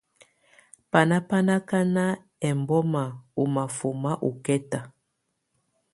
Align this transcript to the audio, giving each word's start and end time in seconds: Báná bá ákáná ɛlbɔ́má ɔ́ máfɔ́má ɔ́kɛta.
Báná 0.91 1.17
bá 1.27 1.37
ákáná 1.55 2.05
ɛlbɔ́má 2.49 3.03
ɔ́ 3.41 3.45
máfɔ́má 3.53 4.11
ɔ́kɛta. 4.27 4.79